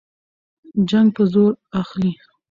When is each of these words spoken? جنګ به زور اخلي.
جنګ 0.89 1.07
به 1.15 1.23
زور 1.33 1.51
اخلي. 1.81 2.11